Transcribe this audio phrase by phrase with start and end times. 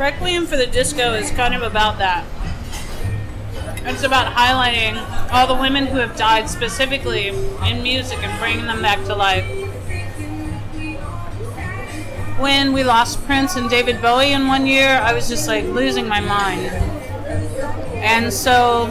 [0.00, 2.24] Requiem for the Disco is kind of about that.
[3.84, 4.96] It's about highlighting
[5.30, 9.44] all the women who have died specifically in music and bringing them back to life.
[12.40, 16.08] When we lost Prince and David Bowie in one year, I was just like losing
[16.08, 16.62] my mind.
[18.02, 18.86] And so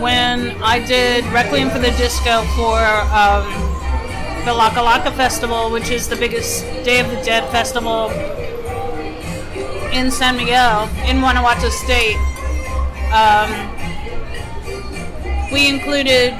[0.00, 2.76] when I did Requiem for the Disco for
[3.14, 3.46] um,
[4.44, 8.10] the La Calaca Festival, which is the biggest Day of the Dead festival
[9.92, 12.16] in San Miguel, in Guanajuato State,
[13.12, 13.50] um,
[15.52, 16.34] we included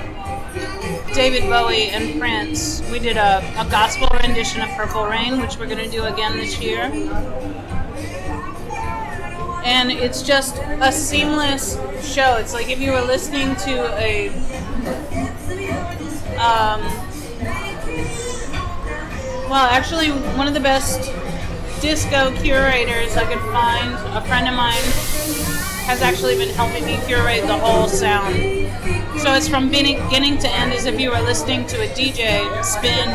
[1.14, 2.82] David Bowie and Prince.
[2.90, 6.36] We did a, a gospel rendition of Purple Rain, which we're going to do again
[6.36, 6.90] this year.
[9.64, 12.37] And it's just a seamless show.
[12.37, 14.28] It's like if you were listening to a
[16.40, 16.80] um,
[19.51, 21.10] well, actually, one of the best
[21.80, 24.82] disco curators I could find, a friend of mine,
[25.88, 28.34] has actually been helping me curate the whole sound.
[29.20, 33.09] So it's from beginning to end as if you were listening to a DJ spin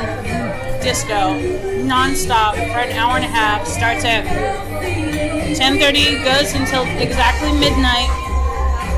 [0.81, 1.39] disco
[1.83, 3.67] non-stop for an hour and a half.
[3.67, 4.25] Starts at
[5.55, 8.09] 10:30, goes until exactly midnight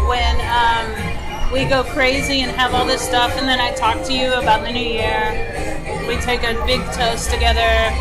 [0.07, 4.13] when um, we go crazy and have all this stuff, and then I talk to
[4.13, 5.75] you about the new year.
[6.07, 7.91] We take a big toast together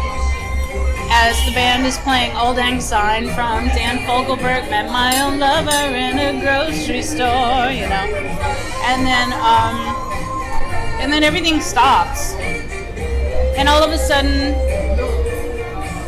[1.11, 5.95] as the band is playing Old Lang Syne from Dan Fogelberg, met my own lover
[5.95, 8.07] in a grocery store, you know.
[8.85, 9.77] And then, um,
[11.01, 12.35] and then everything stops.
[13.57, 14.55] And all of a sudden,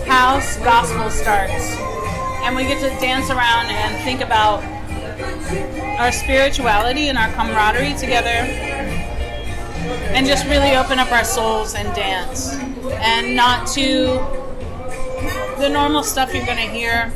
[0.06, 1.76] house gospel starts.
[2.44, 4.62] And we get to dance around and think about
[5.98, 8.28] our spirituality and our camaraderie together.
[10.14, 12.54] And just really open up our souls and dance.
[13.00, 14.47] And not to
[15.58, 17.12] the normal stuff you're going to hear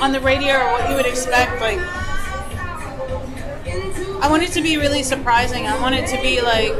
[0.00, 1.58] on the radio or what you would expect.
[1.58, 1.78] but
[4.22, 5.66] I want it to be really surprising.
[5.66, 6.72] I want it to be like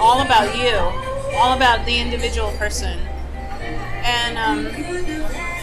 [0.00, 0.76] all about you,
[1.36, 2.98] all about the individual person.
[4.02, 4.64] And um,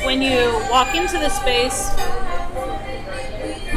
[0.05, 1.89] when you walk into the space,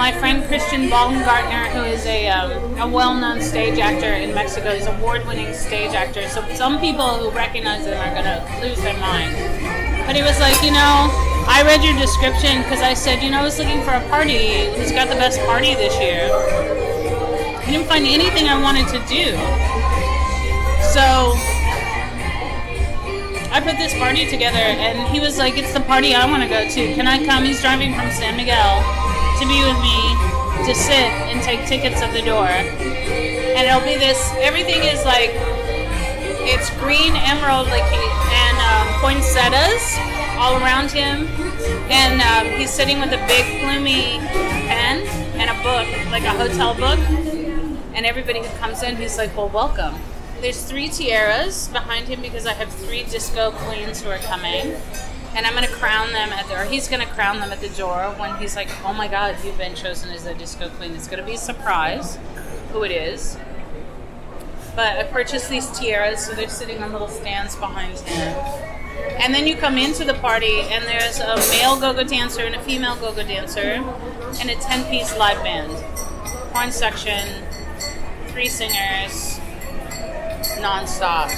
[0.00, 2.50] my friend Christian Baumgartner, who is a, um,
[2.80, 6.26] a well-known stage actor in Mexico, he's award-winning stage actor.
[6.30, 9.36] So some people who recognize him are gonna lose their mind.
[10.06, 11.12] But he was like, you know,
[11.44, 14.72] I read your description because I said, you know, I was looking for a party.
[14.72, 16.30] Who's got the best party this year?
[16.32, 19.36] I didn't find anything I wanted to do.
[20.96, 21.36] So
[23.52, 26.48] I put this party together, and he was like, "It's the party I want to
[26.48, 26.94] go to.
[26.94, 28.80] Can I come?" He's driving from San Miguel
[29.40, 29.96] to be with me
[30.68, 32.44] to sit and take tickets at the door.
[32.44, 34.20] And it'll be this.
[34.36, 35.30] Everything is like
[36.44, 39.96] it's green emerald, like and um, poinsettias
[40.36, 41.26] all around him,
[41.88, 44.18] and um, he's sitting with a big plumey
[44.68, 45.06] pen
[45.40, 46.98] and a book, like a hotel book.
[47.94, 49.94] And everybody who comes in, he's like, "Well, welcome."
[50.42, 54.76] There's three tiaras behind him because I have three disco queens who are coming.
[55.34, 58.14] And I'm to crown them at the, or he's to crown them at the door
[58.18, 60.92] when he's like, oh my God, you've been chosen as a disco queen.
[60.92, 62.18] It's to be a surprise
[62.72, 63.38] who it is.
[64.74, 68.36] But I purchased these tiaras, so they're sitting on little stands behind him.
[69.18, 72.54] And then you come into the party, and there's a male go go dancer and
[72.54, 73.84] a female go go dancer,
[74.40, 75.72] and a 10 piece live band.
[76.52, 77.44] Horn section,
[78.28, 79.38] three singers,
[80.58, 81.28] nonstop.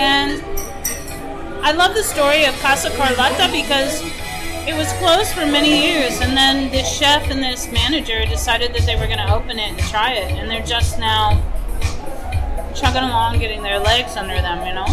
[0.00, 0.42] And
[1.62, 4.00] I love the story of Casa Carlotta because
[4.66, 8.86] it was closed for many years, and then this chef and this manager decided that
[8.86, 11.36] they were going to open it and try it, and they're just now
[12.74, 14.88] chugging along, getting their legs under them, you know.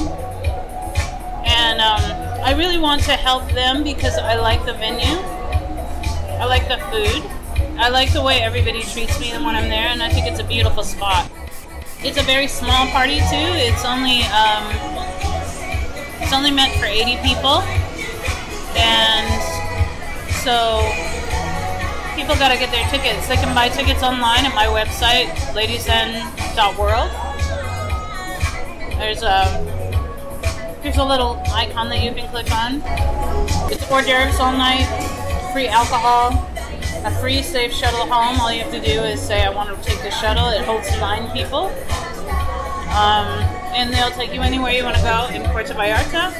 [1.45, 5.21] And um, I really want to help them because I like the venue,
[6.35, 7.23] I like the food,
[7.79, 10.47] I like the way everybody treats me when I'm there, and I think it's a
[10.47, 11.31] beautiful spot.
[12.03, 13.49] It's a very small party too.
[13.57, 14.69] It's only um,
[16.21, 17.61] it's only meant for 80 people,
[18.77, 19.27] and
[20.45, 20.85] so
[22.15, 23.27] people got to get their tickets.
[23.27, 27.09] They can buy tickets online at my website, ladiesn.world.
[28.99, 29.77] There's a
[30.83, 32.81] there's a little icon that you can click on.
[33.71, 34.85] It's hors d'oeuvres all night,
[35.51, 36.47] free alcohol,
[37.05, 38.39] a free safe shuttle home.
[38.39, 40.49] All you have to do is say, I want to take the shuttle.
[40.49, 41.65] It holds nine people.
[42.97, 43.27] Um,
[43.75, 46.33] and they'll take you anywhere you want to go in Puerto Vallarta.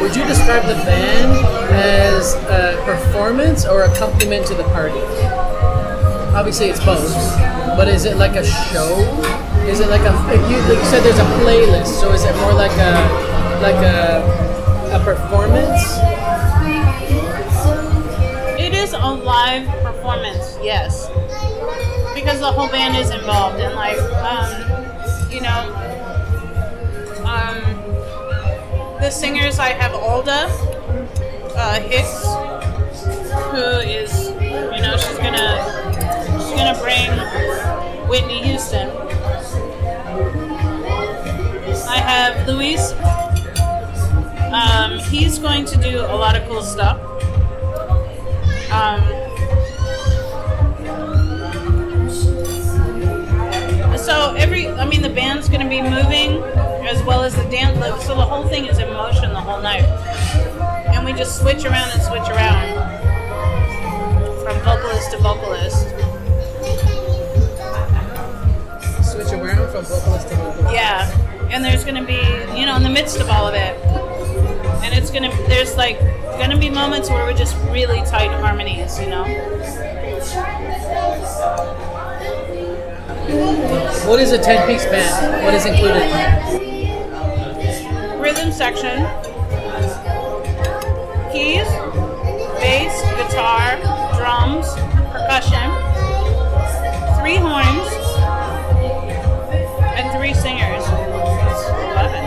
[0.00, 1.32] Would you describe the band
[1.72, 4.98] as a performance or accompaniment to the party?
[6.34, 7.14] Obviously, it's both.
[7.76, 8.98] But is it like a show?
[9.66, 10.12] Is it like a
[10.50, 11.04] you, like you said?
[11.04, 12.00] There's a playlist.
[12.00, 12.92] So is it more like a
[13.62, 14.50] like a
[14.92, 16.11] a performance?
[19.12, 21.08] Live performance, yes,
[22.14, 25.68] because the whole band is involved, and like, um, you know,
[27.24, 27.60] um,
[29.00, 30.48] the singers I have Olda
[31.54, 32.24] uh, Hicks,
[33.50, 35.60] who is, you know, she's gonna
[36.40, 37.10] she's gonna bring
[38.08, 38.88] Whitney Houston.
[41.86, 42.92] I have Luis.
[44.52, 46.98] Um, he's going to do a lot of cool stuff.
[57.52, 58.06] Dance.
[58.06, 59.84] So the whole thing is in motion the whole night,
[60.94, 62.72] and we just switch around and switch around
[64.42, 65.86] from vocalist to vocalist.
[69.04, 70.72] Switch around from vocalist to vocalist.
[70.72, 71.06] Yeah,
[71.50, 72.22] and there's going to be,
[72.58, 73.76] you know, in the midst of all of it,
[74.82, 76.00] and it's going to, there's like
[76.38, 79.24] going to be moments where we're just really tight harmonies, you know.
[84.08, 85.44] What is a ten piece band?
[85.44, 86.71] What is included?
[88.22, 88.98] Rhythm section,
[91.32, 91.66] keys,
[92.62, 93.74] bass, guitar,
[94.16, 94.68] drums,
[95.10, 95.66] percussion,
[97.18, 97.88] three horns,
[99.98, 100.84] and three singers.
[100.86, 101.66] That's
[101.98, 102.24] 11.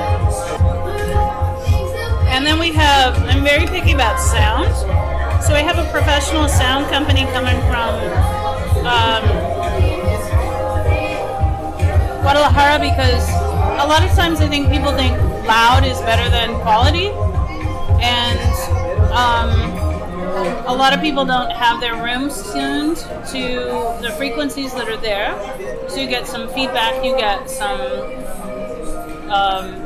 [2.27, 4.75] And then we have, I'm very picky about sound.
[5.41, 7.95] So I have a professional sound company coming from
[8.85, 9.23] um,
[12.21, 13.29] Guadalajara because
[13.79, 17.09] a lot of times I think people think loud is better than quality,
[18.01, 18.39] and
[19.11, 19.51] um,
[20.67, 25.33] a lot of people don't have their rooms tuned to the frequencies that are there.
[25.89, 27.81] So you get some feedback, you get some.
[29.29, 29.81] Um,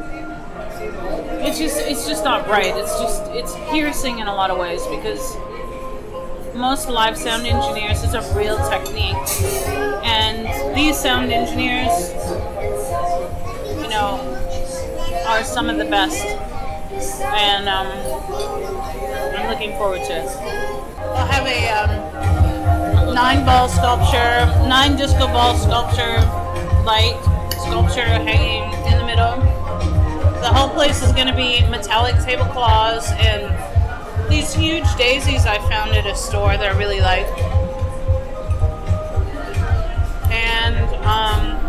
[1.41, 2.75] it's just it's just not right.
[2.75, 5.35] It's just it's piercing in a lot of ways because
[6.55, 9.15] most live sound engineers is a real technique,
[10.03, 12.11] and these sound engineers,
[13.81, 14.28] you know,
[15.29, 17.85] are some of the best, and um,
[19.37, 20.25] I'm looking forward to it.
[20.25, 26.17] We'll have a um, nine ball sculpture, nine disco ball sculpture,
[26.83, 27.15] light
[27.61, 29.35] sculpture hanging in the middle.
[30.41, 33.53] The whole place is going to be metallic tablecloths and
[34.31, 37.27] these huge daisies I found at a store that I really like.
[40.31, 41.59] And um,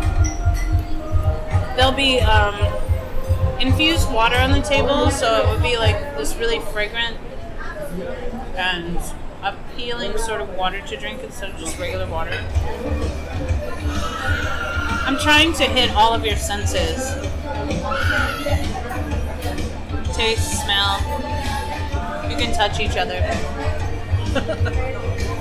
[1.75, 2.80] there'll be um,
[3.61, 7.17] infused water on the table, so it would be like this really fragrant
[8.55, 8.99] and
[9.43, 12.37] appealing sort of water to drink instead of just regular water.
[15.03, 17.15] I'm trying to hit all of your senses
[20.13, 20.99] taste, smell.
[22.29, 23.19] You can touch each other.